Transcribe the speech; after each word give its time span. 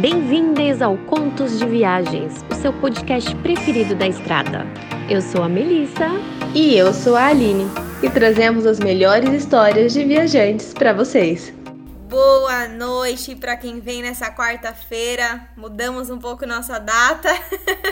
Bem-vindas 0.00 0.82
ao 0.82 0.94
Contos 0.98 1.58
de 1.58 1.64
Viagens, 1.64 2.44
o 2.50 2.54
seu 2.54 2.70
podcast 2.70 3.34
preferido 3.36 3.94
da 3.94 4.06
estrada. 4.06 4.66
Eu 5.08 5.22
sou 5.22 5.42
a 5.42 5.48
Melissa. 5.48 6.08
E 6.54 6.76
eu 6.76 6.92
sou 6.92 7.16
a 7.16 7.28
Aline. 7.28 7.64
E 8.02 8.10
trazemos 8.10 8.66
as 8.66 8.78
melhores 8.78 9.30
histórias 9.30 9.94
de 9.94 10.04
viajantes 10.04 10.74
para 10.74 10.92
vocês. 10.92 11.50
Boa 12.10 12.68
noite 12.68 13.34
para 13.36 13.56
quem 13.56 13.80
vem 13.80 14.02
nessa 14.02 14.30
quarta-feira. 14.30 15.48
Mudamos 15.56 16.10
um 16.10 16.18
pouco 16.18 16.44
nossa 16.44 16.78
data. 16.78 17.30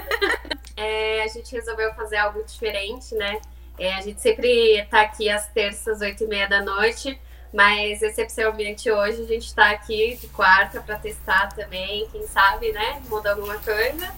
é, 0.76 1.22
a 1.22 1.28
gente 1.28 1.52
resolveu 1.52 1.94
fazer 1.94 2.18
algo 2.18 2.44
diferente, 2.44 3.14
né? 3.14 3.40
É, 3.78 3.94
a 3.94 4.02
gente 4.02 4.20
sempre 4.20 4.86
tá 4.90 5.00
aqui 5.00 5.30
às 5.30 5.48
terças, 5.48 6.02
oito 6.02 6.24
e 6.24 6.26
meia 6.26 6.46
da 6.46 6.60
noite, 6.60 7.18
mas 7.54 8.02
excepcionalmente 8.02 8.90
hoje 8.90 9.22
a 9.22 9.26
gente 9.26 9.46
está 9.46 9.70
aqui 9.70 10.18
de 10.20 10.26
quarta 10.26 10.80
para 10.80 10.98
testar 10.98 11.54
também, 11.54 12.08
quem 12.10 12.26
sabe, 12.26 12.72
né? 12.72 13.00
Muda 13.08 13.30
alguma 13.30 13.56
coisa. 13.58 14.12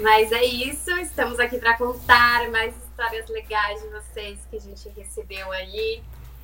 Mas 0.00 0.32
é 0.32 0.44
isso, 0.44 0.90
estamos 0.98 1.38
aqui 1.38 1.58
para 1.58 1.78
contar 1.78 2.50
mais 2.50 2.74
histórias 2.76 3.28
legais 3.28 3.80
de 3.80 3.88
vocês 3.88 4.40
que 4.50 4.56
a 4.56 4.60
gente 4.60 4.88
recebeu 4.88 5.52
aí. 5.52 6.02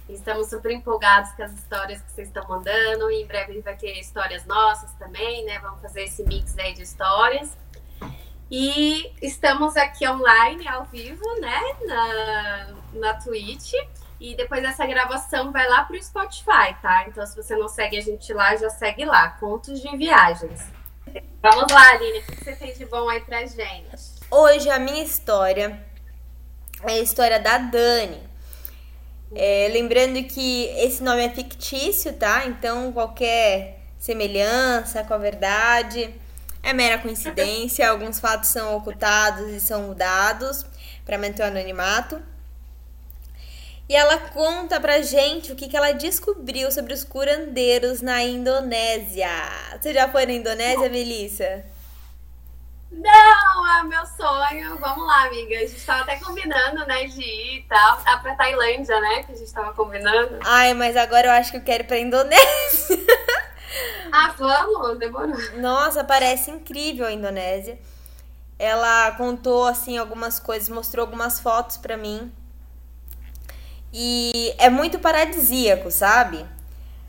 Estamos 0.08 0.48
super 0.48 0.70
empolgados 0.70 1.32
com 1.32 1.42
as 1.42 1.52
histórias 1.52 2.00
que 2.02 2.12
vocês 2.12 2.28
estão 2.28 2.46
mandando. 2.46 3.10
E 3.10 3.22
em 3.22 3.26
breve 3.26 3.60
vai 3.60 3.76
ter 3.76 3.98
histórias 3.98 4.46
nossas 4.46 4.92
também, 4.92 5.44
né? 5.44 5.58
Vamos 5.58 5.82
fazer 5.82 6.04
esse 6.04 6.22
mix 6.22 6.56
aí 6.56 6.72
de 6.72 6.82
histórias. 6.82 7.56
E 8.48 9.12
estamos 9.20 9.76
aqui 9.76 10.08
online, 10.08 10.68
ao 10.68 10.84
vivo, 10.84 11.24
né? 11.40 11.60
Na, 11.84 12.68
na 12.92 13.14
Twitch. 13.14 13.74
E 14.20 14.34
depois 14.34 14.62
dessa 14.62 14.84
gravação 14.84 15.52
vai 15.52 15.68
lá 15.68 15.84
pro 15.84 16.02
Spotify, 16.02 16.74
tá? 16.82 17.04
Então, 17.06 17.24
se 17.24 17.36
você 17.36 17.54
não 17.56 17.68
segue 17.68 17.98
a 17.98 18.00
gente 18.00 18.32
lá, 18.32 18.56
já 18.56 18.68
segue 18.68 19.04
lá. 19.04 19.30
Contos 19.30 19.80
de 19.80 19.96
Viagens. 19.96 20.60
Vamos 21.40 21.72
lá, 21.72 21.90
Aline. 21.90 22.18
O 22.18 22.22
que 22.22 22.44
você 22.44 22.56
tem 22.56 22.74
de 22.74 22.84
bom 22.84 23.08
aí 23.08 23.20
pra 23.20 23.46
gente? 23.46 24.18
Hoje 24.30 24.68
a 24.68 24.78
minha 24.78 25.02
história 25.02 25.80
é 26.82 26.92
a 26.92 26.98
história 26.98 27.38
da 27.38 27.58
Dani. 27.58 28.28
É, 29.34 29.68
lembrando 29.72 30.22
que 30.24 30.64
esse 30.78 31.02
nome 31.02 31.24
é 31.24 31.30
fictício, 31.30 32.12
tá? 32.14 32.44
Então 32.46 32.92
qualquer 32.92 33.80
semelhança 33.98 35.04
com 35.04 35.14
a 35.14 35.18
verdade 35.18 36.14
é 36.62 36.72
mera 36.72 36.98
coincidência. 36.98 37.88
Alguns 37.88 38.18
fatos 38.20 38.50
são 38.50 38.76
ocultados 38.76 39.48
e 39.48 39.60
são 39.60 39.82
mudados 39.82 40.66
para 41.04 41.18
manter 41.18 41.42
o 41.42 41.46
anonimato. 41.46 42.20
E 43.88 43.96
ela 43.96 44.18
conta 44.18 44.78
pra 44.78 45.00
gente 45.00 45.50
o 45.50 45.56
que, 45.56 45.66
que 45.66 45.76
ela 45.76 45.92
descobriu 45.92 46.70
sobre 46.70 46.92
os 46.92 47.04
curandeiros 47.04 48.02
na 48.02 48.22
Indonésia. 48.22 49.30
Você 49.80 49.94
já 49.94 50.06
foi 50.06 50.26
na 50.26 50.32
Indonésia, 50.32 50.90
Melissa? 50.90 51.64
Não, 52.92 53.78
é 53.78 53.82
meu 53.84 54.04
sonho. 54.04 54.76
Vamos 54.78 55.06
lá, 55.06 55.24
amiga. 55.24 55.56
A 55.56 55.66
gente 55.66 55.86
tava 55.86 56.02
até 56.02 56.16
combinando, 56.16 56.86
né, 56.86 57.06
de 57.06 57.22
ir 57.22 57.60
e 57.60 57.62
tal. 57.66 57.96
Tá 58.02 58.18
pra 58.18 58.34
Tailândia, 58.34 59.00
né, 59.00 59.22
que 59.22 59.32
a 59.32 59.36
gente 59.36 59.52
tava 59.54 59.72
combinando. 59.72 60.38
Ai, 60.44 60.74
mas 60.74 60.94
agora 60.94 61.28
eu 61.28 61.32
acho 61.32 61.50
que 61.50 61.56
eu 61.56 61.64
quero 61.64 61.84
ir 61.84 61.86
pra 61.86 61.98
Indonésia. 61.98 62.98
ah, 64.12 64.34
vamos? 64.36 64.98
Demorou. 64.98 65.34
Nossa, 65.56 66.04
parece 66.04 66.50
incrível 66.50 67.06
a 67.06 67.12
Indonésia. 67.12 67.78
Ela 68.58 69.12
contou, 69.12 69.64
assim, 69.64 69.96
algumas 69.96 70.38
coisas, 70.38 70.68
mostrou 70.68 71.06
algumas 71.06 71.40
fotos 71.40 71.78
pra 71.78 71.96
mim 71.96 72.30
e 73.92 74.54
é 74.58 74.68
muito 74.68 74.98
paradisíaco, 74.98 75.90
sabe? 75.90 76.44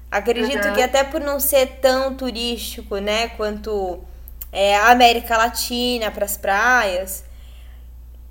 Acredito 0.10 0.68
uhum. 0.68 0.74
que 0.74 0.82
até 0.82 1.04
por 1.04 1.22
não 1.22 1.40
ser 1.40 1.80
tão 1.82 2.16
turístico, 2.16 2.98
né, 2.98 3.30
quanto 3.30 4.04
é, 4.52 4.76
a 4.76 4.90
América 4.90 5.38
Latina 5.38 6.10
para 6.10 6.26
as 6.26 6.36
praias, 6.36 7.24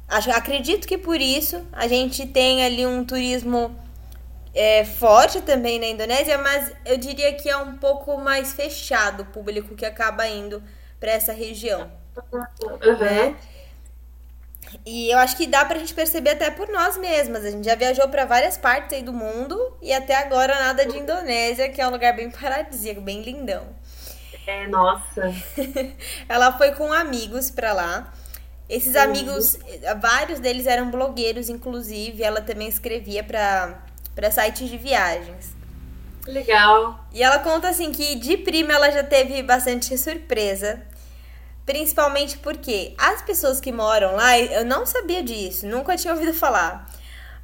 acho, 0.08 0.30
acredito 0.30 0.88
que 0.88 0.98
por 0.98 1.20
isso 1.20 1.64
a 1.72 1.86
gente 1.86 2.26
tem 2.26 2.64
ali 2.64 2.84
um 2.84 3.04
turismo 3.04 3.78
é, 4.54 4.84
forte 4.84 5.40
também 5.40 5.78
na 5.78 5.86
Indonésia, 5.86 6.36
mas 6.38 6.72
eu 6.84 6.96
diria 6.98 7.32
que 7.34 7.48
é 7.48 7.56
um 7.56 7.76
pouco 7.76 8.18
mais 8.18 8.52
fechado 8.52 9.22
o 9.22 9.26
público 9.26 9.76
que 9.76 9.86
acaba 9.86 10.26
indo 10.26 10.60
para 10.98 11.12
essa 11.12 11.32
região. 11.32 11.88
Uhum. 12.32 12.98
Né? 12.98 13.36
E 14.84 15.10
eu 15.10 15.18
acho 15.18 15.36
que 15.36 15.46
dá 15.46 15.64
pra 15.64 15.78
gente 15.78 15.94
perceber 15.94 16.30
até 16.30 16.50
por 16.50 16.68
nós 16.68 16.96
mesmas. 16.96 17.44
A 17.44 17.50
gente 17.50 17.64
já 17.64 17.74
viajou 17.74 18.08
para 18.08 18.24
várias 18.24 18.56
partes 18.56 18.96
aí 18.96 19.02
do 19.02 19.12
mundo 19.12 19.76
e 19.82 19.92
até 19.92 20.16
agora 20.16 20.54
nada 20.58 20.86
de 20.86 20.98
Indonésia, 20.98 21.68
que 21.68 21.80
é 21.80 21.86
um 21.86 21.90
lugar 21.90 22.14
bem 22.14 22.30
paradisíaco, 22.30 23.00
bem 23.00 23.22
lindão. 23.22 23.66
É, 24.46 24.66
nossa. 24.66 25.34
Ela 26.28 26.56
foi 26.56 26.72
com 26.72 26.92
amigos 26.92 27.50
pra 27.50 27.72
lá. 27.72 28.12
Esses 28.68 28.94
uhum. 28.94 29.02
amigos, 29.02 29.58
vários 30.00 30.40
deles 30.40 30.66
eram 30.66 30.90
blogueiros, 30.90 31.48
inclusive. 31.48 32.22
Ela 32.22 32.40
também 32.40 32.68
escrevia 32.68 33.22
pra 33.24 33.80
sites 34.30 34.68
de 34.68 34.76
viagens. 34.76 35.56
Legal. 36.26 37.06
E 37.12 37.22
ela 37.22 37.38
conta 37.38 37.68
assim 37.68 37.90
que 37.90 38.14
de 38.14 38.36
prima 38.36 38.74
ela 38.74 38.90
já 38.90 39.02
teve 39.02 39.42
bastante 39.42 39.96
surpresa 39.96 40.82
Principalmente 41.68 42.38
porque 42.38 42.94
as 42.96 43.20
pessoas 43.20 43.60
que 43.60 43.70
moram 43.70 44.16
lá, 44.16 44.38
eu 44.38 44.64
não 44.64 44.86
sabia 44.86 45.22
disso, 45.22 45.66
nunca 45.66 45.98
tinha 45.98 46.14
ouvido 46.14 46.32
falar. 46.32 46.88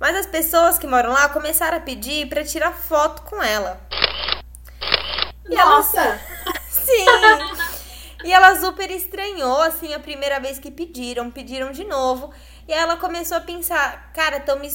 Mas 0.01 0.17
as 0.17 0.25
pessoas 0.25 0.79
que 0.79 0.87
moram 0.87 1.12
lá 1.12 1.29
começaram 1.29 1.77
a 1.77 1.81
pedir 1.81 2.27
para 2.31 2.43
tirar 2.43 2.73
foto 2.73 3.21
com 3.21 3.43
ela. 3.43 3.79
E 5.47 5.55
Nossa! 5.55 6.01
Ela... 6.01 6.21
Sim! 6.71 7.05
E 8.25 8.33
ela 8.33 8.59
super 8.59 8.91
estranhou, 8.91 9.61
assim, 9.61 9.93
a 9.93 10.01
primeira 10.01 10.41
vez 10.41 10.59
que 10.59 10.71
pediram, 10.71 11.31
pediram 11.31 11.71
de 11.71 11.85
novo. 11.85 12.33
E 12.67 12.73
ela 12.73 12.97
começou 12.97 13.37
a 13.37 13.43
pensar, 13.43 14.11
cara, 14.15 14.39
estão 14.39 14.59
me 14.59 14.71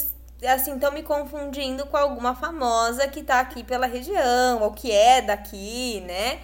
assim, 0.47 0.75
estão 0.75 0.91
me 0.91 1.01
confundindo 1.01 1.87
com 1.87 1.97
alguma 1.97 2.35
famosa 2.35 3.07
que 3.07 3.23
tá 3.23 3.39
aqui 3.39 3.63
pela 3.63 3.87
região, 3.87 4.61
ou 4.61 4.71
que 4.71 4.91
é 4.91 5.23
daqui, 5.23 6.01
né? 6.01 6.39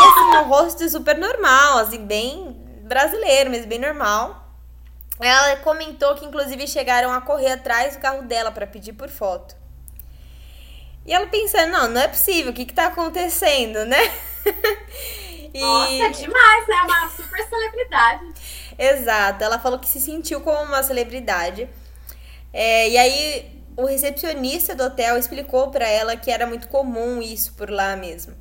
Assim, 0.00 0.36
um 0.38 0.48
rosto 0.48 0.88
super 0.88 1.16
normal, 1.16 1.78
assim, 1.78 2.04
bem 2.04 2.56
brasileiro, 2.82 3.50
mas 3.50 3.64
bem 3.66 3.78
normal. 3.78 4.48
Ela 5.20 5.56
comentou 5.56 6.14
que 6.14 6.24
inclusive 6.24 6.66
chegaram 6.66 7.12
a 7.12 7.20
correr 7.20 7.52
atrás 7.52 7.94
do 7.94 8.00
carro 8.00 8.22
dela 8.22 8.50
para 8.50 8.66
pedir 8.66 8.94
por 8.94 9.08
foto. 9.08 9.54
E 11.04 11.12
ela 11.12 11.26
pensando, 11.26 11.70
não, 11.70 11.88
não 11.88 12.00
é 12.00 12.08
possível, 12.08 12.52
o 12.52 12.54
que 12.54 12.64
que 12.64 12.72
tá 12.72 12.86
acontecendo, 12.86 13.84
né? 13.84 13.98
e... 15.52 15.60
Nossa, 15.60 15.92
é 15.92 16.08
demais, 16.08 16.68
né? 16.68 16.76
Uma 16.84 17.10
super 17.10 17.48
celebridade. 17.48 18.24
Exato, 18.78 19.44
ela 19.44 19.58
falou 19.58 19.78
que 19.78 19.88
se 19.88 20.00
sentiu 20.00 20.40
como 20.40 20.62
uma 20.62 20.82
celebridade. 20.82 21.68
É, 22.52 22.88
e 22.88 22.98
aí 22.98 23.62
o 23.76 23.84
recepcionista 23.84 24.74
do 24.74 24.84
hotel 24.84 25.18
explicou 25.18 25.70
para 25.70 25.86
ela 25.86 26.16
que 26.16 26.30
era 26.30 26.46
muito 26.46 26.68
comum 26.68 27.22
isso 27.22 27.54
por 27.54 27.70
lá 27.70 27.94
mesmo 27.94 28.34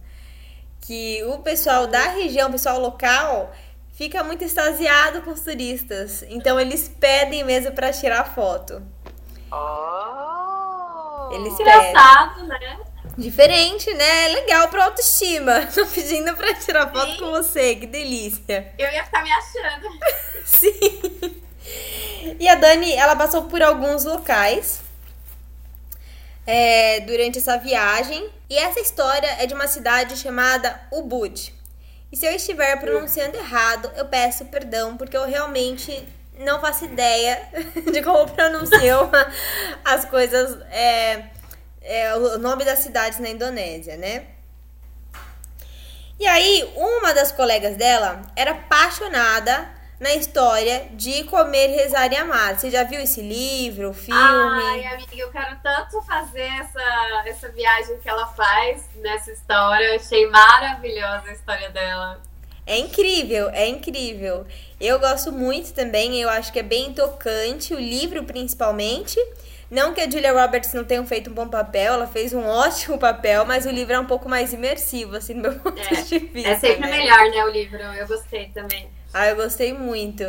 que 0.81 1.23
o 1.25 1.40
pessoal 1.40 1.88
da 1.88 2.09
região, 2.09 2.50
o 2.50 2.51
pessoal 2.51 2.79
local, 2.79 3.51
fica 3.94 4.23
muito 4.23 4.44
extasiado 4.44 5.22
com 5.22 5.31
os 5.31 5.41
turistas. 5.41 6.23
Então 6.29 6.59
eles 6.59 6.90
pedem 7.00 7.44
mesmo 7.44 7.72
para 7.73 7.91
tirar 7.91 8.34
foto. 8.34 8.81
Oh, 9.51 11.29
eles 11.34 11.53
engraçado, 11.59 12.35
pedem. 12.35 12.47
né? 12.47 12.79
Diferente, 13.17 13.94
né? 13.94 14.25
É 14.25 14.28
legal 14.29 14.67
pra 14.69 14.85
autoestima. 14.85 15.67
Tô 15.73 15.85
pedindo 15.88 16.34
pra 16.35 16.53
tirar 16.53 16.90
foto 16.91 17.11
Sim. 17.11 17.17
com 17.17 17.31
você, 17.31 17.75
que 17.75 17.85
delícia. 17.85 18.73
Eu 18.78 18.90
ia 18.91 19.03
ficar 19.03 19.23
me 19.23 19.31
achando. 19.31 19.88
Sim. 20.46 21.41
E 22.40 22.47
a 22.47 22.56
Dani, 22.56 22.94
ela 22.94 23.16
passou 23.16 23.44
por 23.44 23.61
alguns 23.61 24.06
locais 24.06 24.81
é, 26.50 27.02
durante 27.02 27.38
essa 27.38 27.58
viagem. 27.58 28.28
E 28.50 28.58
essa 28.58 28.80
história 28.80 29.28
é 29.40 29.46
de 29.46 29.54
uma 29.54 29.68
cidade 29.68 30.18
chamada 30.18 30.82
Ubud. 30.92 31.54
E 32.12 32.18
se 32.18 32.26
eu 32.26 32.32
estiver 32.32 32.76
pronunciando 32.79 33.38
errado, 33.38 33.91
eu 33.96 34.06
peço 34.06 34.46
perdão, 34.46 34.97
porque 34.97 35.16
eu 35.16 35.28
realmente 35.28 36.08
não 36.40 36.59
faço 36.59 36.85
ideia 36.85 37.40
de 37.94 38.02
como 38.02 38.32
pronunciam 38.32 39.12
as 39.85 40.06
coisas, 40.06 40.59
é, 40.72 41.26
é, 41.84 42.16
o 42.16 42.40
nome 42.40 42.66
das 42.66 42.79
cidades 42.79 43.20
na 43.20 43.29
Indonésia, 43.29 43.96
né? 43.96 44.26
E 46.20 46.26
aí, 46.26 46.73
uma 46.76 47.14
das 47.14 47.32
colegas 47.32 47.78
dela 47.78 48.23
era 48.35 48.52
apaixonada 48.52 49.70
na 49.99 50.13
história 50.16 50.87
de 50.93 51.23
Comer, 51.25 51.67
Rezar 51.67 52.11
e 52.11 52.16
Amar. 52.16 52.57
Você 52.57 52.72
já 52.72 52.84
viu 52.84 53.01
esse 53.01 53.22
livro, 53.22 53.93
filme? 53.93 54.22
Ai, 54.22 54.85
amiga, 54.85 55.16
eu 55.16 55.29
quero 55.29 55.57
tanto 55.61 56.01
fazer 56.03 56.47
essa, 56.59 57.23
essa 57.25 57.49
viagem 57.49 57.99
que 57.99 58.07
ela 58.07 58.25
faz 58.28 58.84
nessa 58.96 59.31
história. 59.31 59.85
Eu 59.85 59.96
achei 59.96 60.25
maravilhosa 60.28 61.23
a 61.28 61.34
história 61.34 61.69
dela. 61.69 62.22
É 62.66 62.78
incrível, 62.78 63.49
é 63.49 63.67
incrível. 63.67 64.46
Eu 64.79 64.99
gosto 64.99 65.31
muito 65.31 65.73
também, 65.73 66.22
eu 66.22 66.29
acho 66.29 66.53
que 66.53 66.59
é 66.59 66.63
bem 66.63 66.93
tocante, 66.93 67.73
o 67.73 67.79
livro 67.79 68.23
principalmente. 68.23 69.19
Não 69.69 69.93
que 69.93 70.01
a 70.01 70.09
Julia 70.09 70.31
Roberts 70.31 70.73
não 70.73 70.84
tenha 70.84 71.03
feito 71.05 71.29
um 71.29 71.34
bom 71.34 71.47
papel, 71.47 71.93
ela 71.93 72.07
fez 72.07 72.34
um 72.34 72.46
ótimo 72.47 72.97
papel, 72.97 73.43
mas 73.46 73.66
o 73.66 73.69
livro 73.69 73.93
é 73.93 73.99
um 73.99 74.05
pouco 74.05 74.29
mais 74.29 74.53
imersivo, 74.53 75.16
assim, 75.16 75.34
do 75.34 75.41
meu 75.41 75.59
ponto 75.59 75.79
É, 75.81 76.01
de 76.01 76.19
vista. 76.19 76.49
É 76.49 76.55
sempre 76.57 76.90
né? 76.90 76.97
melhor, 76.97 77.29
né, 77.29 77.43
o 77.43 77.49
livro. 77.49 77.78
Eu 77.78 78.07
gostei 78.07 78.49
também. 78.49 78.90
Ah, 79.14 79.28
eu 79.28 79.35
gostei 79.35 79.73
muito. 79.73 80.23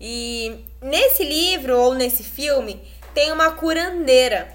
E 0.00 0.64
nesse 0.80 1.24
livro, 1.24 1.78
ou 1.78 1.94
nesse 1.94 2.22
filme, 2.22 2.82
tem 3.14 3.32
uma 3.32 3.52
curandeira. 3.52 4.48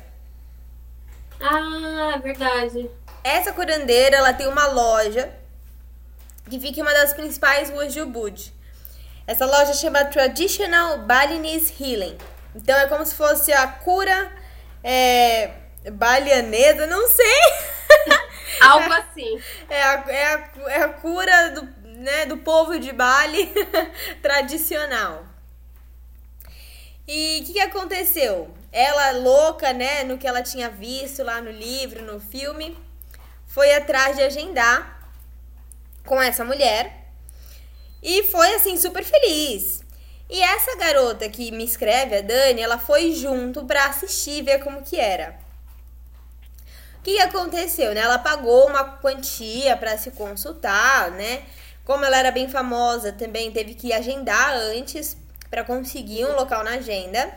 Ah, 1.41 2.19
verdade. 2.21 2.89
Essa 3.23 3.51
curandeira, 3.51 4.17
ela 4.17 4.33
tem 4.33 4.47
uma 4.47 4.67
loja 4.67 5.33
que 6.49 6.59
fica 6.59 6.79
em 6.79 6.83
uma 6.83 6.93
das 6.93 7.13
principais 7.13 7.69
ruas 7.69 7.93
de 7.93 8.01
Ubud. 8.01 8.53
Essa 9.25 9.45
loja 9.45 9.73
chama 9.73 10.05
Traditional 10.05 10.99
Balinese 10.99 11.73
Healing. 11.79 12.17
Então 12.55 12.75
é 12.77 12.87
como 12.87 13.05
se 13.05 13.15
fosse 13.15 13.53
a 13.53 13.67
cura 13.67 14.31
é, 14.83 15.51
balianesa, 15.91 16.87
não 16.87 17.07
sei. 17.07 17.39
Algo 18.61 18.91
assim. 18.91 19.39
É 19.69 19.81
a, 19.81 20.03
é 20.07 20.25
a, 20.25 20.49
é 20.67 20.81
a 20.81 20.89
cura 20.89 21.51
do, 21.51 21.69
né, 21.99 22.25
do 22.25 22.37
povo 22.37 22.79
de 22.79 22.91
Bali 22.91 23.51
tradicional. 24.21 25.25
E 27.07 27.39
o 27.41 27.45
que, 27.45 27.53
que 27.53 27.59
aconteceu? 27.59 28.53
Ela, 28.71 29.11
louca, 29.11 29.73
né, 29.73 30.03
no 30.03 30.17
que 30.17 30.27
ela 30.27 30.41
tinha 30.41 30.69
visto 30.69 31.23
lá 31.23 31.41
no 31.41 31.51
livro, 31.51 32.03
no 32.03 32.19
filme, 32.19 32.77
foi 33.47 33.73
atrás 33.73 34.15
de 34.15 34.23
agendar 34.23 35.11
com 36.05 36.21
essa 36.21 36.45
mulher 36.45 37.07
e 38.01 38.23
foi 38.23 38.53
assim 38.55 38.77
super 38.77 39.03
feliz. 39.03 39.83
E 40.29 40.41
essa 40.41 40.77
garota 40.77 41.27
que 41.27 41.51
me 41.51 41.65
escreve, 41.65 42.17
a 42.17 42.21
Dani, 42.21 42.61
ela 42.61 42.77
foi 42.77 43.13
junto 43.13 43.65
pra 43.65 43.85
assistir, 43.85 44.43
ver 44.43 44.59
como 44.59 44.83
que 44.83 44.99
era. 44.99 45.39
O 46.99 47.01
que, 47.01 47.19
aconteceu, 47.19 47.95
né? 47.95 48.01
Ela 48.01 48.19
pagou 48.19 48.67
uma 48.67 48.83
quantia 48.83 49.75
pra 49.75 49.97
se 49.97 50.11
consultar, 50.11 51.09
né? 51.11 51.43
Como 51.89 52.05
ela 52.05 52.17
era 52.17 52.29
bem 52.29 52.47
famosa, 52.47 53.11
também 53.11 53.51
teve 53.51 53.73
que 53.73 53.91
agendar 53.91 54.53
antes 54.53 55.17
pra 55.49 55.63
conseguir 55.63 56.23
um 56.23 56.35
local 56.35 56.63
na 56.63 56.73
agenda. 56.75 57.35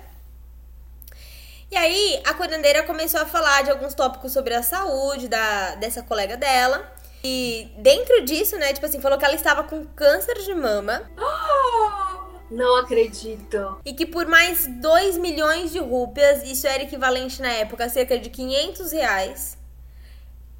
E 1.70 1.74
aí, 1.74 2.20
a 2.26 2.34
curandeira 2.34 2.82
começou 2.82 3.22
a 3.22 3.24
falar 3.24 3.62
de 3.62 3.70
alguns 3.70 3.94
tópicos 3.94 4.30
sobre 4.30 4.52
a 4.52 4.62
saúde 4.62 5.26
da, 5.26 5.76
dessa 5.76 6.02
colega 6.02 6.36
dela. 6.36 6.86
E 7.24 7.72
dentro 7.78 8.26
disso, 8.26 8.58
né, 8.58 8.74
tipo 8.74 8.84
assim, 8.84 9.00
falou 9.00 9.16
que 9.16 9.24
ela 9.24 9.34
estava 9.34 9.64
com 9.64 9.86
câncer 9.86 10.34
de 10.40 10.54
mama 10.54 11.10
Não 12.50 12.76
acredito. 12.76 13.80
e 13.86 13.94
que 13.94 14.04
por 14.04 14.26
mais 14.26 14.66
2 14.66 15.16
milhões 15.16 15.72
de 15.72 15.78
rúpias, 15.78 16.42
isso 16.42 16.66
era 16.66 16.82
equivalente 16.82 17.40
na 17.40 17.52
época 17.52 17.86
a 17.86 17.88
cerca 17.88 18.18
de 18.18 18.28
500 18.28 18.92
reais, 18.92 19.56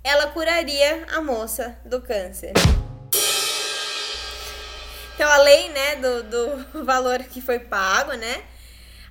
ela 0.02 0.28
curaria 0.28 1.04
a 1.14 1.20
moça 1.20 1.76
do 1.84 2.00
câncer. 2.00 2.54
Então, 5.14 5.28
além, 5.30 5.70
né, 5.70 5.96
do, 5.96 6.22
do 6.24 6.84
valor 6.84 7.18
que 7.24 7.40
foi 7.40 7.58
pago, 7.58 8.12
né, 8.14 8.44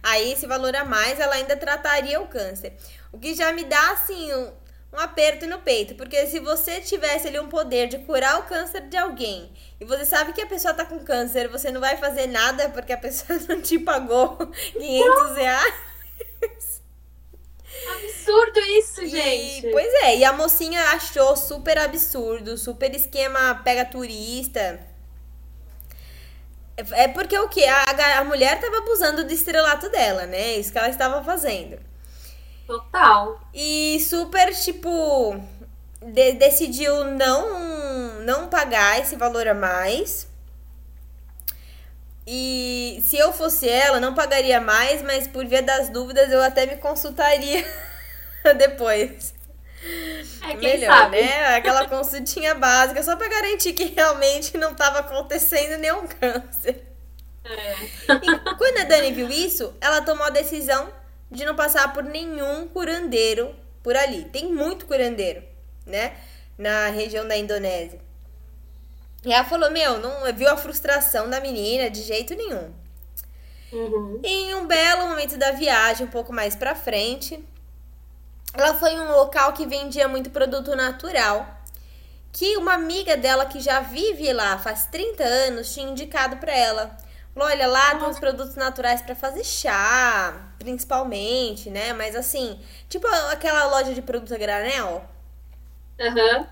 aí 0.03 0.31
esse 0.33 0.47
valor 0.47 0.75
a 0.75 0.85
mais, 0.85 1.19
ela 1.19 1.35
ainda 1.35 1.55
trataria 1.57 2.19
o 2.21 2.27
câncer. 2.27 2.73
O 3.11 3.19
que 3.19 3.33
já 3.35 3.51
me 3.53 3.63
dá, 3.65 3.91
assim, 3.91 4.33
um, 4.33 4.51
um 4.93 4.99
aperto 4.99 5.47
no 5.47 5.59
peito, 5.59 5.95
porque 5.95 6.25
se 6.27 6.39
você 6.39 6.81
tivesse 6.81 7.27
ali 7.27 7.39
um 7.39 7.49
poder 7.49 7.87
de 7.87 7.99
curar 7.99 8.39
o 8.39 8.43
câncer 8.43 8.81
de 8.89 8.97
alguém 8.97 9.51
e 9.79 9.85
você 9.85 10.05
sabe 10.05 10.33
que 10.33 10.41
a 10.41 10.47
pessoa 10.47 10.73
tá 10.73 10.85
com 10.85 10.99
câncer, 11.03 11.47
você 11.47 11.71
não 11.71 11.81
vai 11.81 11.97
fazer 11.97 12.27
nada 12.27 12.69
porque 12.69 12.93
a 12.93 12.97
pessoa 12.97 13.39
não 13.49 13.61
te 13.61 13.79
pagou 13.79 14.37
500 14.77 15.35
reais. 15.35 15.73
Absurdo 17.85 18.59
isso, 18.59 19.01
E, 19.01 19.07
gente. 19.07 19.67
pois 19.71 19.93
é, 20.03 20.17
e 20.17 20.23
a 20.23 20.33
mocinha 20.33 20.81
achou 20.91 21.35
super 21.35 21.77
absurdo, 21.77 22.57
super 22.57 22.93
esquema 22.95 23.55
pega 23.63 23.85
turista. 23.85 24.79
É 26.91 27.07
porque 27.07 27.37
o 27.37 27.49
que? 27.49 27.65
A, 27.65 27.83
a- 28.19 28.23
mulher 28.23 28.59
tava 28.59 28.77
abusando 28.79 29.23
do 29.23 29.33
estrelato 29.33 29.89
dela, 29.89 30.25
né? 30.25 30.57
Isso 30.57 30.71
que 30.71 30.77
ela 30.77 30.89
estava 30.89 31.23
fazendo. 31.23 31.79
Total. 32.65 33.39
E 33.53 33.99
super, 34.01 34.53
tipo, 34.55 35.35
de- 36.01 36.33
decidiu 36.33 37.03
não, 37.05 38.19
não 38.21 38.47
pagar 38.49 38.99
esse 38.99 39.15
valor 39.15 39.47
a 39.47 39.53
mais. 39.53 40.27
E 42.25 43.03
se 43.07 43.17
eu 43.17 43.33
fosse 43.33 43.67
ela, 43.67 43.99
não 43.99 44.13
pagaria 44.13 44.61
mais, 44.61 45.01
mas 45.01 45.27
por 45.27 45.45
via 45.45 45.61
das 45.61 45.89
dúvidas 45.89 46.31
eu 46.31 46.41
até 46.41 46.65
me 46.65 46.77
consultaria 46.77 47.65
depois. 48.57 49.33
É, 50.41 50.55
Melhor, 50.55 50.95
sabe? 50.95 51.21
né? 51.21 51.55
Aquela 51.55 51.87
consultinha 51.87 52.53
básica, 52.53 53.01
só 53.01 53.15
pra 53.15 53.27
garantir 53.27 53.73
que 53.73 53.85
realmente 53.85 54.57
não 54.57 54.75
tava 54.75 54.99
acontecendo 54.99 55.79
nenhum 55.79 56.07
câncer. 56.07 56.83
É. 57.43 57.75
E 58.13 58.55
quando 58.57 58.79
a 58.79 58.83
Dani 58.83 59.11
viu 59.11 59.29
isso, 59.29 59.73
ela 59.81 60.01
tomou 60.01 60.25
a 60.25 60.29
decisão 60.29 60.89
de 61.29 61.45
não 61.45 61.55
passar 61.55 61.91
por 61.93 62.03
nenhum 62.03 62.67
curandeiro 62.67 63.55
por 63.81 63.95
ali. 63.95 64.25
Tem 64.25 64.51
muito 64.51 64.85
curandeiro, 64.85 65.43
né? 65.85 66.15
Na 66.57 66.87
região 66.89 67.27
da 67.27 67.35
Indonésia. 67.35 67.99
E 69.25 69.33
ela 69.33 69.43
falou: 69.43 69.71
Meu, 69.71 69.99
não 69.99 70.31
viu 70.33 70.49
a 70.49 70.57
frustração 70.57 71.29
da 71.29 71.39
menina 71.39 71.89
de 71.89 72.01
jeito 72.01 72.35
nenhum. 72.35 72.71
Uhum. 73.71 74.19
E 74.23 74.27
em 74.27 74.55
um 74.55 74.67
belo 74.67 75.07
momento 75.07 75.37
da 75.37 75.51
viagem, 75.51 76.05
um 76.05 76.09
pouco 76.09 76.33
mais 76.33 76.55
pra 76.55 76.75
frente, 76.75 77.43
ela 78.53 78.75
foi 78.75 78.93
em 78.93 78.99
um 78.99 79.11
local 79.11 79.53
que 79.53 79.65
vendia 79.65 80.07
muito 80.07 80.29
produto 80.29 80.75
natural. 80.75 81.45
Que 82.31 82.55
uma 82.57 82.73
amiga 82.73 83.17
dela 83.17 83.45
que 83.45 83.59
já 83.59 83.81
vive 83.81 84.31
lá 84.31 84.57
faz 84.57 84.85
30 84.85 85.23
anos 85.23 85.73
tinha 85.73 85.89
indicado 85.89 86.37
pra 86.37 86.55
ela. 86.55 86.97
Olha, 87.35 87.65
lá 87.67 87.95
tem 87.95 88.07
uns 88.07 88.19
produtos 88.19 88.55
naturais 88.55 89.01
pra 89.01 89.15
fazer 89.15 89.43
chá, 89.43 90.51
principalmente, 90.59 91.69
né? 91.69 91.93
Mas 91.93 92.15
assim, 92.15 92.59
tipo 92.89 93.07
aquela 93.31 93.65
loja 93.67 93.93
de 93.93 94.01
produto 94.01 94.33
a 94.33 94.37
granel. 94.37 95.05
Aham. 95.99 96.47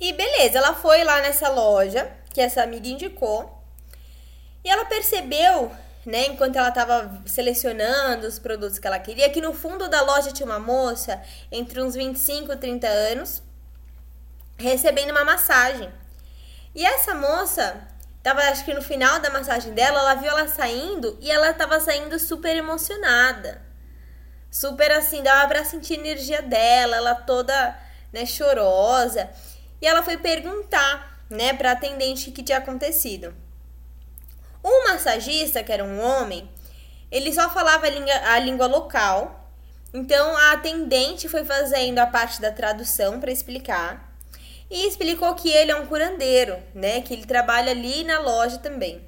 E 0.00 0.12
beleza, 0.12 0.58
ela 0.58 0.74
foi 0.74 1.02
lá 1.04 1.20
nessa 1.20 1.48
loja 1.48 2.10
que 2.32 2.40
essa 2.40 2.62
amiga 2.62 2.88
indicou. 2.88 3.62
E 4.64 4.70
ela 4.70 4.84
percebeu, 4.84 5.72
né, 6.06 6.26
enquanto 6.26 6.56
ela 6.56 6.70
tava 6.70 7.22
selecionando 7.26 8.26
os 8.26 8.38
produtos 8.38 8.78
que 8.78 8.86
ela 8.86 8.98
queria, 8.98 9.30
que 9.30 9.40
no 9.40 9.52
fundo 9.52 9.88
da 9.88 10.00
loja 10.02 10.32
tinha 10.32 10.46
uma 10.46 10.58
moça 10.58 11.20
entre 11.50 11.82
uns 11.82 11.94
25 11.94 12.52
e 12.52 12.56
30 12.56 12.86
anos 12.86 13.42
recebendo 14.56 15.10
uma 15.10 15.24
massagem. 15.24 15.90
E 16.74 16.84
essa 16.84 17.14
moça 17.14 17.88
tava, 18.22 18.42
acho 18.42 18.64
que 18.64 18.74
no 18.74 18.82
final 18.82 19.20
da 19.20 19.30
massagem 19.30 19.72
dela, 19.72 20.00
ela 20.00 20.14
viu 20.14 20.30
ela 20.30 20.48
saindo 20.48 21.16
e 21.20 21.30
ela 21.30 21.52
tava 21.52 21.80
saindo 21.80 22.18
super 22.18 22.56
emocionada. 22.56 23.62
Super 24.50 24.90
assim, 24.92 25.22
dava 25.22 25.46
pra 25.48 25.64
sentir 25.64 25.94
a 25.94 26.00
energia 26.00 26.42
dela, 26.42 26.96
ela 26.96 27.14
toda, 27.14 27.78
né, 28.12 28.24
chorosa. 28.26 29.30
E 29.80 29.86
ela 29.86 30.02
foi 30.02 30.16
perguntar, 30.16 31.22
né, 31.30 31.52
pra 31.52 31.72
atendente 31.72 32.30
o 32.30 32.32
que 32.32 32.42
tinha 32.42 32.58
acontecido. 32.58 33.34
O 34.70 34.84
massagista, 34.88 35.62
que 35.62 35.72
era 35.72 35.82
um 35.82 35.98
homem, 36.00 36.48
ele 37.10 37.32
só 37.32 37.48
falava 37.48 37.86
a 37.86 37.90
língua, 37.90 38.12
a 38.12 38.38
língua 38.38 38.66
local. 38.66 39.50
Então 39.94 40.36
a 40.36 40.52
atendente 40.52 41.28
foi 41.28 41.44
fazendo 41.44 41.98
a 41.98 42.06
parte 42.06 42.40
da 42.40 42.52
tradução 42.52 43.18
para 43.18 43.30
explicar. 43.32 44.06
E 44.70 44.86
explicou 44.86 45.34
que 45.34 45.48
ele 45.48 45.70
é 45.70 45.76
um 45.76 45.86
curandeiro, 45.86 46.58
né? 46.74 47.00
Que 47.00 47.14
ele 47.14 47.24
trabalha 47.24 47.70
ali 47.70 48.04
na 48.04 48.18
loja 48.20 48.58
também. 48.58 49.00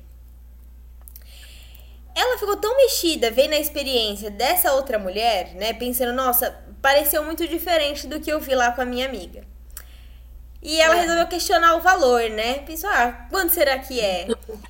Ela 2.14 2.38
ficou 2.38 2.56
tão 2.56 2.74
mexida 2.78 3.30
vendo 3.30 3.52
a 3.52 3.58
experiência 3.58 4.30
dessa 4.30 4.72
outra 4.72 4.98
mulher, 4.98 5.54
né? 5.54 5.74
Pensando, 5.74 6.14
nossa, 6.14 6.58
pareceu 6.80 7.22
muito 7.24 7.46
diferente 7.46 8.06
do 8.06 8.18
que 8.20 8.32
eu 8.32 8.40
vi 8.40 8.54
lá 8.54 8.72
com 8.72 8.80
a 8.80 8.86
minha 8.86 9.06
amiga. 9.06 9.44
E 10.62 10.80
ela 10.80 10.96
É. 10.96 11.00
resolveu 11.00 11.26
questionar 11.26 11.74
o 11.76 11.80
valor, 11.82 12.22
né? 12.30 12.54
Pensou, 12.66 12.88
ah, 12.90 13.26
quanto 13.30 13.52
será 13.52 13.78
que 13.78 14.00
é? 14.00 14.26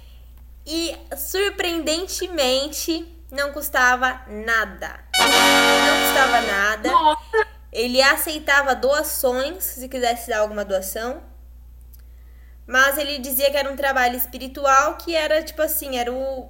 E 0.67 0.97
surpreendentemente 1.17 3.07
não 3.31 3.53
custava 3.53 4.23
nada. 4.29 5.01
Não 5.19 6.01
custava 6.07 6.41
nada. 6.43 6.89
Nossa, 6.91 7.47
Ele 7.73 8.03
aceitava 8.03 8.75
doações, 8.75 9.65
se 9.65 9.89
quisesse 9.89 10.29
dar 10.31 10.41
alguma 10.41 10.65
doação. 10.65 11.23
Mas 12.67 12.99
ele 12.99 13.19
dizia 13.19 13.51
que 13.51 13.57
era 13.57 13.71
um 13.71 13.77
trabalho 13.77 14.17
espiritual 14.17 14.97
que 14.97 15.15
era 15.15 15.43
tipo 15.43 15.61
assim, 15.63 15.99
era 15.99 16.13
o 16.13 16.49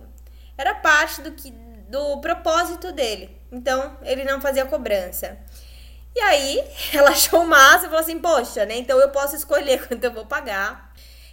era 0.57 0.75
parte 0.75 1.23
do 1.23 1.33
que 1.33 1.51
do 1.89 2.21
propósito 2.21 2.93
dele. 2.93 3.37
Então, 3.51 3.97
ele 4.03 4.25
não 4.25 4.41
fazia 4.41 4.67
cobrança. 4.67 5.39
E 6.15 6.21
aí, 6.21 6.65
ela 6.95 7.11
achou 7.11 7.45
massa 7.47 7.87
e 7.87 7.89
falou 7.89 8.01
assim: 8.01 8.19
"Poxa, 8.21 8.67
né? 8.67 8.77
Então 8.79 8.99
eu 9.01 9.11
posso 9.11 9.37
escolher 9.37 9.87
quanto 9.89 10.05
eu 10.05 10.13
vou 10.13 10.27
pagar". 10.27 10.90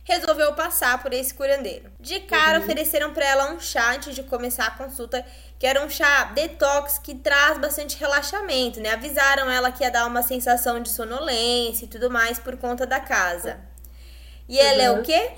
Resolveu 0.08 0.54
passar 0.54 1.04
por 1.04 1.12
esse 1.12 1.34
curandeiro. 1.34 1.92
De 2.00 2.22
cara, 2.22 2.60
uhum. 2.60 2.64
ofereceram 2.64 3.14
para 3.14 3.26
ela 3.26 3.52
um 3.52 3.60
chá 3.60 3.92
antes 3.92 4.16
de 4.16 4.24
começar 4.24 4.66
a 4.68 4.72
consulta, 4.72 5.24
que 5.60 5.68
era 5.68 5.84
um 5.84 5.90
chá 5.90 6.24
detox 6.34 6.98
que 6.98 7.14
traz 7.14 7.58
bastante 7.58 7.98
relaxamento, 7.98 8.80
né? 8.80 8.92
Avisaram 8.92 9.52
ela 9.52 9.70
que 9.70 9.84
ia 9.84 9.92
dar 9.92 10.06
uma 10.06 10.24
sensação 10.24 10.82
de 10.82 10.90
sonolência 10.90 11.84
e 11.84 11.88
tudo 11.90 12.10
mais 12.10 12.40
por 12.40 12.56
conta 12.56 12.86
da 12.86 13.02
casa. 13.02 13.60
E 14.48 14.58
ela 14.58 14.82
é 14.82 14.92
o 14.92 14.96
uhum. 14.96 15.04
quê? 15.04 15.32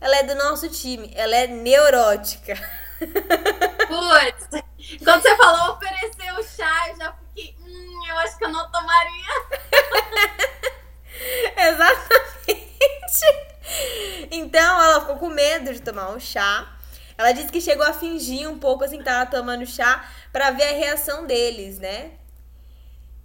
Ela 0.00 0.16
é 0.18 0.22
do 0.22 0.36
nosso 0.36 0.68
time, 0.68 1.10
ela 1.16 1.34
é 1.34 1.48
neurótica. 1.48 2.54
Putz, 3.02 4.62
quando 5.02 5.20
você 5.20 5.36
falou 5.36 5.74
oferecer 5.74 6.32
o 6.38 6.42
chá, 6.44 6.90
eu 6.90 6.96
já 6.96 7.12
fiquei, 7.12 7.56
hum, 7.58 8.06
eu 8.08 8.18
acho 8.18 8.38
que 8.38 8.44
eu 8.44 8.50
não 8.50 8.70
tomaria. 8.70 9.26
Exatamente. 11.58 13.51
Então 14.30 14.82
ela 14.82 15.00
ficou 15.00 15.16
com 15.16 15.28
medo 15.28 15.72
de 15.72 15.80
tomar 15.80 16.10
o 16.10 16.20
chá. 16.20 16.72
Ela 17.18 17.32
disse 17.32 17.52
que 17.52 17.60
chegou 17.60 17.84
a 17.84 17.92
fingir 17.92 18.48
um 18.48 18.58
pouco 18.58 18.84
assim 18.84 18.98
que 18.98 19.04
tava 19.04 19.30
tomando 19.30 19.66
chá 19.66 20.04
para 20.32 20.50
ver 20.50 20.64
a 20.64 20.72
reação 20.72 21.26
deles, 21.26 21.78
né? 21.78 22.12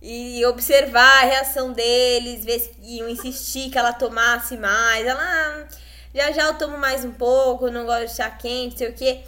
E 0.01 0.45
observar 0.45 1.23
a 1.23 1.25
reação 1.25 1.71
deles, 1.71 2.45
ver 2.45 2.59
se 2.59 2.71
iam 2.81 3.09
insistir 3.09 3.69
que 3.71 3.77
ela 3.77 3.93
tomasse 3.93 4.57
mais. 4.57 5.05
Ela, 5.05 5.23
ah, 5.23 5.67
já 6.13 6.31
já 6.31 6.43
eu 6.43 6.57
tomo 6.57 6.77
mais 6.77 7.03
um 7.05 7.11
pouco, 7.11 7.71
não 7.71 7.85
gosto 7.85 8.07
de 8.07 8.15
chá 8.15 8.29
quente, 8.29 8.77
sei 8.77 8.89
o 8.89 8.93
quê. 8.93 9.23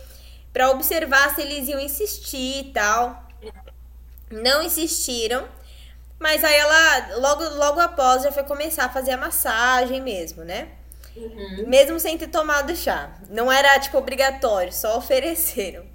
Pra 0.54 0.70
observar 0.72 1.34
se 1.34 1.42
eles 1.42 1.68
iam 1.68 1.80
insistir 1.80 2.66
e 2.66 2.72
tal. 2.74 3.24
Não 4.30 4.62
insistiram. 4.62 5.48
Mas 6.20 6.44
aí 6.44 6.56
ela, 6.56 7.18
logo, 7.18 7.44
logo 7.56 7.80
após, 7.80 8.24
já 8.24 8.32
foi 8.32 8.44
começar 8.44 8.86
a 8.86 8.90
fazer 8.90 9.12
a 9.12 9.18
massagem 9.18 10.02
mesmo, 10.02 10.44
né? 10.44 10.68
Uhum. 11.20 11.68
Mesmo 11.68 12.00
sem 12.00 12.18
ter 12.18 12.28
tomado 12.28 12.76
chá. 12.76 13.20
Não 13.30 13.52
era, 13.52 13.80
tipo, 13.80 13.98
obrigatório, 13.98 14.72
só 14.72 14.98
ofereceram. 14.98 15.86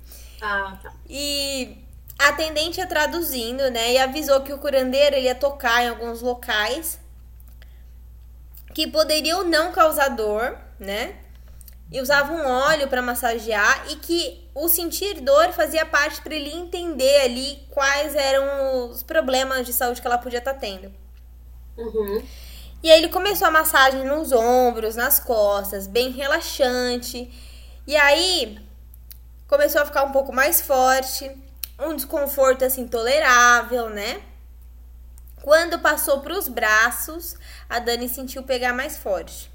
Ah, 0.41 0.79
tá. 0.83 0.93
E 1.09 1.79
a 2.19 2.29
atendente 2.29 2.79
ia 2.79 2.87
traduzindo, 2.87 3.71
né? 3.71 3.93
E 3.93 3.99
avisou 3.99 4.43
que 4.43 4.53
o 4.53 4.59
curandeiro 4.59 5.17
ele 5.17 5.27
ia 5.27 5.35
tocar 5.35 5.83
em 5.83 5.89
alguns 5.89 6.21
locais 6.21 7.01
que 8.75 8.87
poderiam 8.89 9.45
não 9.45 9.73
causar 9.73 10.09
dor, 10.09 10.59
né? 10.79 11.17
E 11.91 12.01
usava 12.01 12.33
um 12.33 12.47
óleo 12.47 12.89
para 12.89 13.01
massagear 13.01 13.87
e 13.91 13.97
que 13.97 14.49
o 14.55 14.69
sentir 14.69 15.21
dor 15.21 15.53
fazia 15.53 15.87
parte 15.87 16.21
para 16.23 16.35
ele 16.35 16.51
entender 16.51 17.21
ali 17.21 17.59
quais 17.71 18.15
eram 18.15 18.91
os 18.91 19.03
problemas 19.03 19.65
de 19.65 19.73
saúde 19.73 20.01
que 20.01 20.07
ela 20.07 20.19
podia 20.19 20.41
estar 20.41 20.55
tá 20.55 20.61
tendo. 20.61 20.93
Uhum. 21.77 22.23
E 22.85 22.91
aí 22.91 22.99
ele 22.99 23.09
começou 23.09 23.49
a 23.49 23.51
massagem 23.51 24.05
nos 24.05 24.31
ombros, 24.31 24.95
nas 24.95 25.19
costas, 25.19 25.87
bem 25.87 26.11
relaxante. 26.11 27.33
E 27.87 27.97
aí 27.97 28.59
começou 29.49 29.81
a 29.81 29.87
ficar 29.87 30.05
um 30.05 30.13
pouco 30.13 30.35
mais 30.35 30.61
forte, 30.61 31.31
um 31.81 31.97
desconforto 31.97 32.63
assim 32.63 32.87
tolerável, 32.87 33.89
né? 33.89 34.21
Quando 35.41 35.79
passou 35.79 36.21
para 36.21 36.39
os 36.39 36.47
braços, 36.47 37.37
a 37.71 37.79
Dani 37.79 38.07
sentiu 38.07 38.43
pegar 38.43 38.75
mais 38.75 38.99
forte, 38.99 39.51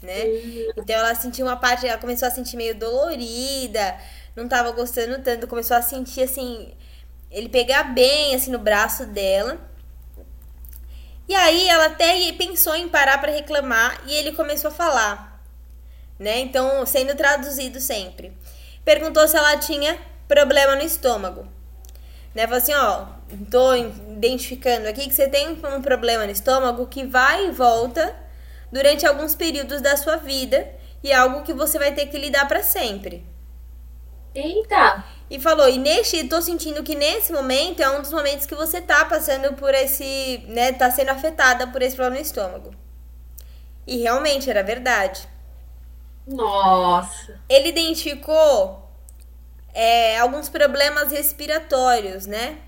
né? 0.00 0.24
Uhum. 0.24 0.72
Então 0.78 0.96
ela 0.96 1.14
sentiu 1.14 1.44
uma 1.44 1.58
parte, 1.58 1.86
ela 1.86 2.00
começou 2.00 2.26
a 2.26 2.30
sentir 2.30 2.56
meio 2.56 2.74
dolorida, 2.74 3.98
não 4.34 4.48
tava 4.48 4.70
gostando 4.70 5.22
tanto, 5.22 5.46
começou 5.46 5.76
a 5.76 5.82
sentir 5.82 6.22
assim, 6.22 6.72
ele 7.30 7.50
pegar 7.50 7.92
bem 7.92 8.34
assim 8.34 8.50
no 8.50 8.58
braço 8.58 9.04
dela. 9.04 9.73
E 11.28 11.34
aí 11.34 11.68
ela 11.68 11.86
até 11.86 12.32
pensou 12.32 12.74
em 12.74 12.88
parar 12.88 13.18
para 13.18 13.32
reclamar 13.32 14.02
e 14.06 14.14
ele 14.14 14.32
começou 14.32 14.70
a 14.70 14.74
falar, 14.74 15.42
né? 16.18 16.40
Então, 16.40 16.84
sendo 16.84 17.14
traduzido 17.14 17.80
sempre. 17.80 18.32
Perguntou 18.84 19.26
se 19.26 19.36
ela 19.36 19.56
tinha 19.56 19.98
problema 20.28 20.76
no 20.76 20.82
estômago. 20.82 21.48
Né? 22.34 22.46
Falou 22.46 22.58
assim, 22.58 22.74
ó, 22.74 23.06
tô 23.50 23.74
identificando 23.74 24.88
aqui 24.88 25.06
que 25.06 25.14
você 25.14 25.28
tem 25.28 25.48
um 25.50 25.82
problema 25.82 26.26
no 26.26 26.32
estômago 26.32 26.86
que 26.86 27.06
vai 27.06 27.46
e 27.46 27.50
volta 27.50 28.14
durante 28.70 29.06
alguns 29.06 29.34
períodos 29.34 29.80
da 29.80 29.96
sua 29.96 30.16
vida 30.16 30.68
e 31.02 31.12
é 31.12 31.14
algo 31.14 31.42
que 31.42 31.54
você 31.54 31.78
vai 31.78 31.92
ter 31.92 32.06
que 32.06 32.18
lidar 32.18 32.48
para 32.48 32.62
sempre. 32.62 33.24
Eita! 34.34 35.04
E 35.30 35.40
falou, 35.40 35.68
e 35.68 35.78
neste, 35.78 36.28
tô 36.28 36.40
sentindo 36.42 36.82
que 36.82 36.94
nesse 36.94 37.32
momento 37.32 37.82
é 37.82 37.90
um 37.90 38.02
dos 38.02 38.12
momentos 38.12 38.46
que 38.46 38.54
você 38.54 38.80
tá 38.80 39.04
passando 39.04 39.54
por 39.54 39.74
esse, 39.74 40.44
né, 40.48 40.72
tá 40.72 40.90
sendo 40.90 41.10
afetada 41.10 41.66
por 41.66 41.80
esse 41.82 41.96
problema 41.96 42.16
no 42.16 42.22
estômago. 42.22 42.74
E 43.86 43.98
realmente 43.98 44.48
era 44.48 44.62
verdade. 44.62 45.26
Nossa. 46.26 47.40
Ele 47.48 47.68
identificou 47.68 48.88
é, 49.72 50.18
alguns 50.18 50.48
problemas 50.48 51.10
respiratórios, 51.10 52.26
né? 52.26 52.58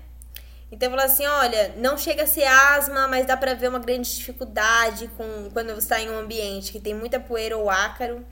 Então 0.71 0.89
falou 0.89 1.05
assim, 1.05 1.25
olha, 1.25 1.73
não 1.77 1.97
chega 1.97 2.23
a 2.23 2.27
ser 2.27 2.43
asma, 2.43 3.07
mas 3.07 3.25
dá 3.25 3.37
para 3.37 3.53
ver 3.53 3.69
uma 3.69 3.79
grande 3.79 4.13
dificuldade 4.13 5.09
com 5.15 5.49
quando 5.53 5.67
você 5.67 5.79
está 5.79 6.01
em 6.01 6.09
um 6.09 6.19
ambiente 6.19 6.71
que 6.71 6.79
tem 6.79 6.93
muita 6.93 7.19
poeira 7.19 7.57
ou 7.57 7.69
ácaro. 7.69 8.25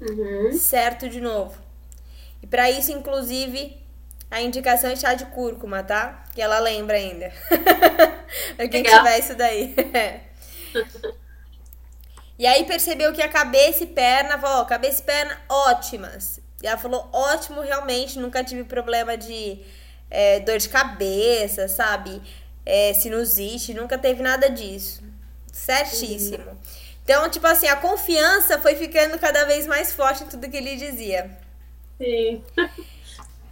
Uhum. 0.00 0.52
Certo 0.52 1.08
de 1.08 1.20
novo. 1.20 1.65
E 2.42 2.46
para 2.46 2.70
isso, 2.70 2.92
inclusive, 2.92 3.86
a 4.30 4.40
indicação 4.40 4.90
é 4.90 4.96
chá 4.96 5.14
de 5.14 5.26
cúrcuma, 5.26 5.82
tá? 5.82 6.24
Que 6.34 6.42
ela 6.42 6.58
lembra 6.58 6.96
ainda. 6.96 7.32
pra 8.56 8.68
quem 8.68 8.82
Legal. 8.82 8.98
tiver 8.98 9.18
isso 9.18 9.34
daí. 9.34 9.74
e 12.38 12.46
aí 12.46 12.64
percebeu 12.64 13.12
que 13.12 13.22
a 13.22 13.28
cabeça 13.28 13.84
e 13.84 13.86
perna, 13.86 14.38
falou, 14.38 14.64
cabeça 14.66 15.02
e 15.02 15.04
perna 15.04 15.40
ótimas. 15.48 16.40
E 16.62 16.66
ela 16.66 16.76
falou, 16.76 17.08
ótimo, 17.12 17.60
realmente, 17.60 18.18
nunca 18.18 18.42
tive 18.42 18.64
problema 18.64 19.16
de 19.16 19.60
é, 20.10 20.40
dor 20.40 20.58
de 20.58 20.68
cabeça, 20.68 21.68
sabe? 21.68 22.20
É, 22.64 22.92
sinusite, 22.94 23.74
nunca 23.74 23.96
teve 23.96 24.22
nada 24.22 24.50
disso. 24.50 25.02
Certíssimo. 25.52 26.50
Uhum. 26.50 26.56
Então, 27.04 27.30
tipo 27.30 27.46
assim, 27.46 27.68
a 27.68 27.76
confiança 27.76 28.58
foi 28.58 28.74
ficando 28.74 29.16
cada 29.18 29.44
vez 29.44 29.66
mais 29.66 29.92
forte 29.92 30.24
em 30.24 30.26
tudo 30.26 30.50
que 30.50 30.56
ele 30.56 30.74
dizia. 30.74 31.38
Sim. 31.98 32.42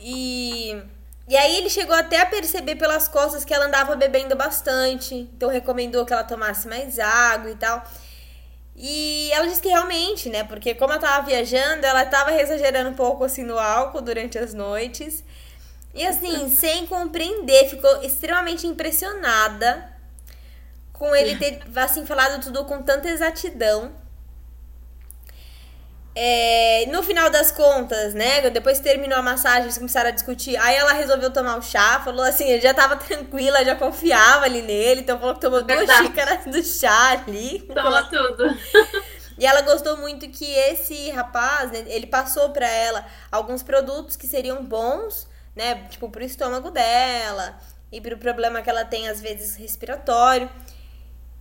E, 0.01 0.83
e 1.27 1.37
aí 1.37 1.57
ele 1.57 1.71
chegou 1.71 1.95
até 1.95 2.21
a 2.21 2.27
perceber 2.27 2.77
pelas 2.77 3.09
costas 3.09 3.45
que 3.45 3.55
ela 3.55 3.67
andava 3.67 3.97
bebendo 3.97 4.37
bastante. 4.37 5.15
Então 5.15 5.49
recomendou 5.49 6.05
que 6.05 6.13
ela 6.13 6.25
tomasse 6.25 6.69
mais 6.69 6.99
água 6.99 7.51
e 7.51 7.57
tal. 7.57 7.83
E 8.77 9.31
ela 9.33 9.47
disse 9.47 9.63
que 9.63 9.69
realmente, 9.69 10.29
né? 10.29 10.45
Porque 10.45 10.75
como 10.75 10.93
ela 10.93 11.01
tava 11.01 11.27
viajando, 11.27 11.87
ela 11.87 12.05
tava 12.05 12.33
exagerando 12.41 12.91
um 12.91 12.95
pouco 12.95 13.25
assim 13.25 13.45
no 13.45 13.59
álcool 13.59 14.03
durante 14.03 14.39
as 14.39 14.53
noites. 14.53 15.25
E 15.95 16.05
assim, 16.07 16.49
sem 16.55 16.87
compreender, 16.87 17.69
ficou 17.69 18.03
extremamente 18.03 18.67
impressionada 18.67 19.93
com 20.93 21.15
ele 21.15 21.37
ter 21.37 21.63
assim 21.77 22.05
falado 22.05 22.43
tudo 22.43 22.65
com 22.65 22.83
tanta 22.83 23.09
exatidão. 23.09 23.93
É, 26.17 26.87
no 26.93 27.03
final 27.03 27.29
das 27.29 27.51
contas, 27.51 28.15
né? 28.15 28.49
Depois 28.51 28.79
que 28.79 28.85
terminou 28.85 29.19
a 29.19 29.23
massagem, 29.23 29.63
eles 29.63 29.77
começaram 29.77 30.11
a 30.11 30.13
discutir. 30.13 30.57
Aí 30.59 30.77
ela 30.77 30.93
resolveu 30.93 31.33
tomar 31.33 31.59
o 31.59 31.63
chá, 31.63 32.01
falou 32.05 32.25
assim, 32.25 32.61
já 32.61 32.73
tava 32.73 32.97
tranquila, 32.99 33.65
já 33.65 33.75
confiava 33.75 34.45
ali 34.45 34.63
nele, 34.63 35.01
então 35.01 35.19
falou 35.19 35.35
que 35.35 35.41
tomou 35.41 35.65
Verdade. 35.65 35.87
duas 35.87 36.07
xícaras 36.07 36.45
do 36.45 36.63
chá 36.63 37.11
ali. 37.27 37.61
Toma 37.75 38.03
tudo. 38.05 38.45
E 39.37 39.45
ela 39.45 39.63
gostou 39.63 39.97
muito 39.97 40.29
que 40.29 40.45
esse 40.45 41.11
rapaz, 41.11 41.71
né, 41.73 41.85
ele 41.89 42.07
passou 42.07 42.51
para 42.51 42.69
ela 42.69 43.05
alguns 43.33 43.63
produtos 43.63 44.17
que 44.17 44.27
seriam 44.29 44.65
bons, 44.65 45.27
né? 45.57 45.87
Tipo, 45.91 46.09
pro 46.09 46.23
estômago 46.23 46.71
dela 46.71 47.59
e 47.91 48.01
pro 48.01 48.17
problema 48.17 48.63
que 48.63 48.71
ela 48.71 48.85
tem, 48.85 49.09
às 49.09 49.21
vezes, 49.21 49.57
respiratório. 49.57 50.49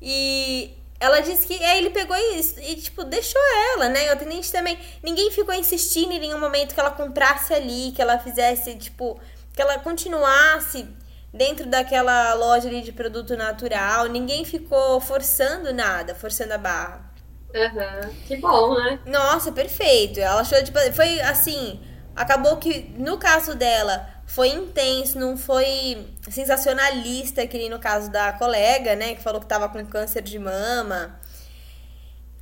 E 0.02 0.76
ela 1.04 1.20
disse 1.20 1.46
que 1.46 1.62
aí 1.62 1.80
ele 1.80 1.90
pegou 1.90 2.16
isso 2.38 2.58
e, 2.62 2.78
tipo, 2.78 3.04
deixou 3.04 3.42
ela, 3.74 3.90
né? 3.90 4.10
O 4.10 4.14
atendente 4.14 4.50
também. 4.50 4.80
Ninguém 5.04 5.30
ficou 5.32 5.54
insistindo 5.54 6.14
em 6.14 6.20
nenhum 6.20 6.40
momento 6.40 6.74
que 6.74 6.80
ela 6.80 6.92
comprasse 6.92 7.54
ali, 7.54 7.92
que 7.92 8.02
ela 8.02 8.18
fizesse, 8.18 8.74
tipo, 8.78 9.20
que 9.54 9.62
ela 9.62 9.78
continuasse 9.80 10.88
dentro 11.34 11.66
daquela 11.66 12.34
loja 12.36 12.70
ali 12.70 12.82
de 12.82 12.94
produto 12.94 13.36
natural. 13.36 14.06
Ninguém 14.06 14.46
ficou 14.46 15.02
forçando 15.02 15.74
nada, 15.74 16.16
forçando 16.16 16.54
a 16.54 16.58
barra. 16.58 17.12
Uhum. 17.54 18.14
Que 18.26 18.38
bom, 18.38 18.74
né? 18.76 19.00
Nossa, 19.06 19.52
perfeito. 19.52 20.22
Ela 20.22 20.40
achou, 20.40 20.64
tipo, 20.64 20.80
foi 20.94 21.20
assim. 21.20 21.82
Acabou 22.16 22.56
que, 22.58 22.94
no 22.98 23.18
caso 23.18 23.56
dela, 23.56 24.08
foi 24.34 24.50
intenso, 24.50 25.20
não 25.20 25.38
foi 25.38 26.08
sensacionalista, 26.28 27.46
que 27.46 27.56
nem 27.56 27.70
no 27.70 27.78
caso 27.78 28.10
da 28.10 28.34
colega, 28.34 28.96
né, 28.96 29.14
que 29.14 29.22
falou 29.22 29.40
que 29.40 29.46
tava 29.46 29.70
com 29.70 29.86
câncer 29.86 30.24
de 30.24 30.40
mama. 30.40 31.20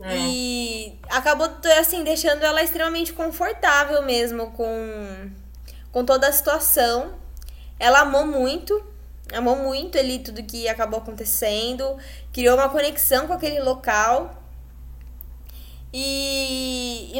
É. 0.02 0.16
E 0.18 1.00
acabou, 1.10 1.50
assim, 1.78 2.02
deixando 2.06 2.44
ela 2.44 2.64
extremamente 2.64 3.12
confortável 3.12 4.02
mesmo 4.04 4.52
com, 4.52 5.32
com 5.92 6.06
toda 6.06 6.30
a 6.30 6.32
situação. 6.32 7.14
Ela 7.78 8.00
amou 8.00 8.26
muito, 8.26 8.82
amou 9.34 9.58
muito 9.58 9.98
ali 9.98 10.20
tudo 10.20 10.42
que 10.44 10.70
acabou 10.70 11.00
acontecendo, 11.00 11.98
criou 12.32 12.56
uma 12.56 12.70
conexão 12.70 13.28
com 13.28 13.34
aquele 13.34 13.60
local. 13.60 14.42
E, 15.94 16.31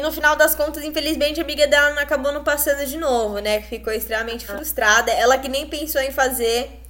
e 0.02 0.04
no 0.04 0.10
final 0.10 0.34
das 0.34 0.52
contas, 0.52 0.82
infelizmente, 0.82 1.40
a 1.40 1.44
amiga 1.44 1.64
dela 1.68 1.90
não 1.90 2.02
acabou 2.02 2.32
não 2.32 2.42
passando 2.42 2.84
de 2.84 2.98
novo, 2.98 3.38
né? 3.38 3.62
Ficou 3.62 3.92
extremamente 3.92 4.44
frustrada. 4.44 5.12
Ela 5.12 5.38
que 5.38 5.48
nem 5.48 5.68
pensou 5.68 6.00
em 6.00 6.10
fazer, 6.10 6.82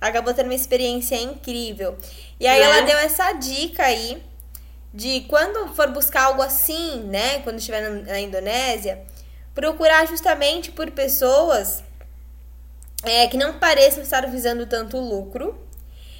acabou 0.00 0.32
tendo 0.32 0.46
uma 0.46 0.54
experiência 0.54 1.16
incrível. 1.16 1.98
E 2.38 2.46
aí 2.46 2.62
ela 2.62 2.82
deu 2.82 2.96
essa 2.98 3.32
dica 3.32 3.82
aí 3.82 4.22
de 4.94 5.22
quando 5.22 5.74
for 5.74 5.88
buscar 5.90 6.26
algo 6.26 6.42
assim, 6.42 7.00
né? 7.08 7.40
Quando 7.40 7.58
estiver 7.58 7.90
na 7.90 8.20
Indonésia, 8.20 9.02
procurar 9.52 10.06
justamente 10.06 10.70
por 10.70 10.88
pessoas 10.92 11.82
é, 13.02 13.26
que 13.26 13.36
não 13.36 13.58
pareçam 13.58 14.00
estar 14.00 14.24
visando 14.28 14.64
tanto 14.64 14.96
lucro 14.96 15.59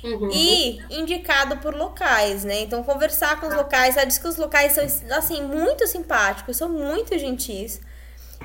Uhum. 0.02 0.30
E 0.32 0.78
indicado 0.90 1.58
por 1.58 1.74
locais, 1.74 2.44
né? 2.44 2.60
Então, 2.60 2.82
conversar 2.82 3.38
com 3.40 3.46
os 3.46 3.54
locais. 3.54 3.96
Ela 3.96 4.06
diz 4.06 4.18
que 4.18 4.26
os 4.26 4.36
locais 4.36 4.72
são, 4.72 4.84
assim, 5.16 5.42
muito 5.42 5.86
simpáticos, 5.86 6.56
são 6.56 6.68
muito 6.68 7.18
gentis. 7.18 7.80